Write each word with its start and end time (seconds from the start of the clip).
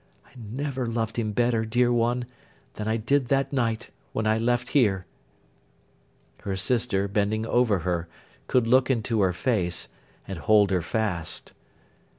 I 0.25 0.31
never 0.35 0.87
loved 0.87 1.17
him 1.19 1.31
better, 1.31 1.63
dear 1.63 1.93
one, 1.93 2.25
than 2.73 2.87
I 2.87 2.97
did 2.97 3.27
that 3.27 3.53
night 3.53 3.91
when 4.13 4.25
I 4.25 4.39
left 4.39 4.69
here.' 4.69 5.05
Her 6.41 6.55
sister, 6.57 7.07
bending 7.07 7.45
over 7.45 7.77
her, 7.81 8.07
could 8.47 8.65
look 8.65 8.89
into 8.89 9.21
her 9.21 9.31
face, 9.31 9.89
and 10.27 10.39
hold 10.39 10.71
her 10.71 10.81
fast. 10.81 11.53